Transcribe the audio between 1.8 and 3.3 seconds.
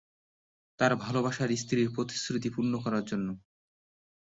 প্রতিশ্রুতি পূর্ণ করার জন্য।